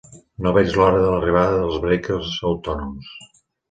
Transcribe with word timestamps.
No 0.45 0.53
veig 0.57 0.71
l'hora 0.77 1.03
de 1.03 1.13
l'arribada 1.13 1.61
dels 1.61 1.79
vehicles 1.87 2.37
autònoms. 2.53 3.17